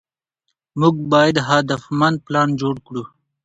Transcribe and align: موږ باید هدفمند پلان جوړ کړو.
موږ 0.79 0.95
باید 1.11 1.35
هدفمند 1.49 2.17
پلان 2.25 2.49
جوړ 2.61 2.75
کړو. 2.87 3.03